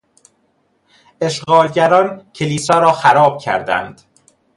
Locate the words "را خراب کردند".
2.79-4.01